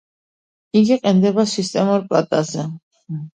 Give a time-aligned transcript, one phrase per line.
[0.79, 2.67] იგი ყენდება სისტემურ პლატაზე.